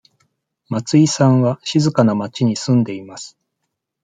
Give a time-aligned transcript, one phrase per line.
[0.69, 3.37] 松井さんは静かな町に住んでいます。